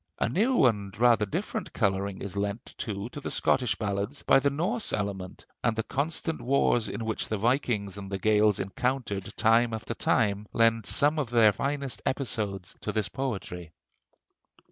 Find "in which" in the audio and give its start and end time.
6.89-7.27